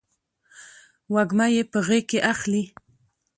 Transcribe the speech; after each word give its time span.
وږمه 1.13 1.45
یې 1.55 1.63
په 1.71 1.79
غیږ 1.87 2.05
کې 2.09 2.19
اخلې 2.31 2.63